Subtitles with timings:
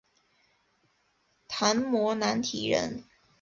[1.47, 3.03] 昙摩难提人。